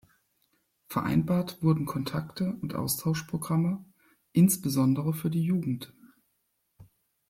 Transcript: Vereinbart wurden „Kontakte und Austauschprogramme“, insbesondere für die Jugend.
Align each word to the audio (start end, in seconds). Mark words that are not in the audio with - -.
Vereinbart 0.87 1.61
wurden 1.61 1.85
„Kontakte 1.85 2.57
und 2.63 2.73
Austauschprogramme“, 2.73 3.85
insbesondere 4.33 5.13
für 5.13 5.29
die 5.29 5.43
Jugend. 5.43 5.93